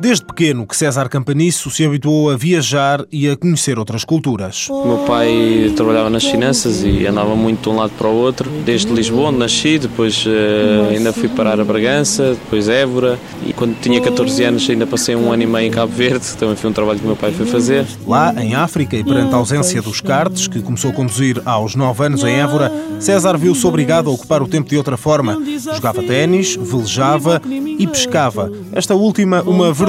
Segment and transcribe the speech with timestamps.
[0.00, 4.68] Desde pequeno que César Campaniço se habituou a viajar e a conhecer outras culturas.
[4.70, 8.48] O meu pai trabalhava nas finanças e andava muito de um lado para o outro,
[8.64, 13.74] desde Lisboa, onde nasci, depois uh, ainda fui parar a Bragança, depois Évora e quando
[13.80, 16.72] tinha 14 anos ainda passei um ano e meio em Cabo Verde, também foi um
[16.72, 17.84] trabalho que o meu pai foi fazer.
[18.06, 22.04] Lá, em África, e perante a ausência dos cartes, que começou a conduzir aos 9
[22.04, 25.42] anos em Évora, César viu-se obrigado a ocupar o tempo de outra forma.
[25.74, 27.42] Jogava ténis, velejava
[27.78, 28.52] e pescava.
[28.72, 29.87] Esta última, uma verdadeira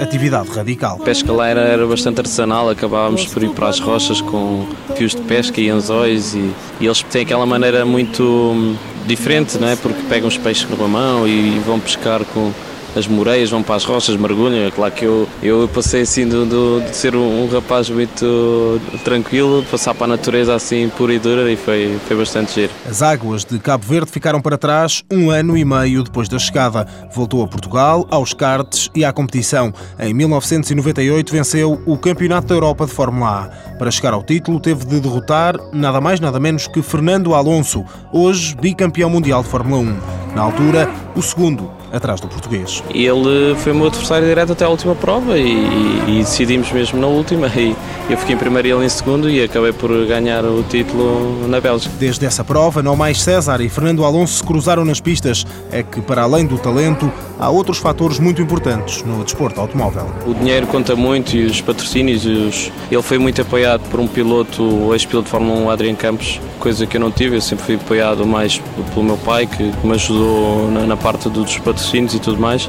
[0.00, 0.96] atividade radical.
[1.00, 5.14] A pesca lá era, era bastante artesanal, acabávamos por ir para as rochas com fios
[5.14, 6.50] de pesca e anzóis e,
[6.80, 9.76] e eles têm aquela maneira muito hum, diferente, não é?
[9.76, 12.52] Porque pegam os peixes com a mão e, e vão pescar com
[12.96, 14.66] as moreias, vão para as rochas, mergulham.
[14.66, 19.64] É claro que eu, eu passei assim do, do, de ser um, rapaz muito tranquilo,
[19.70, 22.72] passar para a natureza assim pura e dura e foi, foi bastante giro.
[22.88, 26.86] As águas de Cabo Verde ficaram para trás um ano e meio depois da chegada.
[27.14, 29.72] Voltou a Portugal, aos karts e à competição.
[29.98, 33.76] Em 1998 venceu o Campeonato da Europa de Fórmula A.
[33.76, 38.56] Para chegar ao título teve de derrotar nada mais nada menos que Fernando Alonso, hoje
[38.56, 40.34] bicampeão mundial de Fórmula 1.
[40.34, 42.82] Na altura, o segundo atrás do português.
[42.90, 47.00] Ele foi o meu adversário direto até a última prova e, e, e decidimos mesmo
[47.00, 47.48] na última.
[47.48, 47.76] E
[48.08, 51.60] eu fiquei em primeiro e ele em segundo e acabei por ganhar o título na
[51.60, 51.94] Bélgica.
[51.98, 55.46] Desde essa prova, não mais César e Fernando Alonso se cruzaram nas pistas.
[55.70, 60.06] É que, para além do talento, há outros fatores muito importantes no desporto automóvel.
[60.26, 62.24] O dinheiro conta muito e os patrocínios.
[62.24, 62.72] E os...
[62.90, 66.96] Ele foi muito apoiado por um piloto, ex-piloto de Fórmula 1, Adriano Campos, coisa que
[66.96, 67.36] eu não tive.
[67.36, 68.60] Eu sempre fui apoiado mais
[68.94, 72.68] pelo meu pai, que me ajudou na parte dos patrocínios e tudo mais.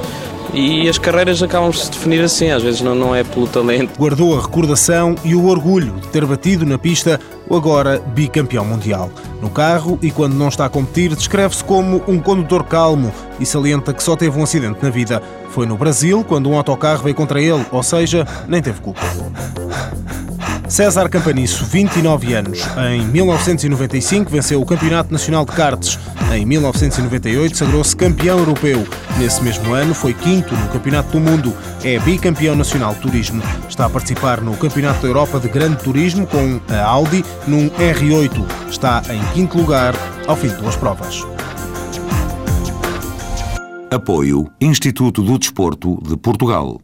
[0.54, 3.98] E as carreiras acabam por se definir assim, às vezes não, não é pelo talento.
[3.98, 9.10] Guardou a recordação e o orgulho de ter batido na pista o agora bicampeão mundial.
[9.42, 13.94] No carro e quando não está a competir, descreve-se como um condutor calmo e salienta
[13.94, 15.22] que só teve um acidente na vida.
[15.50, 19.02] Foi no Brasil, quando um autocarro veio contra ele, ou seja, nem teve culpa.
[20.70, 22.60] César Campaniço, 29 anos.
[22.92, 25.98] Em 1995 venceu o Campeonato Nacional de Karts.
[26.34, 28.86] Em 1998 sagrou-se campeão europeu.
[29.18, 31.54] Nesse mesmo ano foi quinto no Campeonato do Mundo.
[31.84, 33.42] É bicampeão nacional de turismo.
[33.70, 38.70] Está a participar no Campeonato da Europa de Grande Turismo com a Audi num R8.
[38.70, 39.96] Está em quinto lugar
[40.28, 41.26] ao fim de duas provas.
[43.90, 46.82] Apoio Instituto do Desporto de Portugal.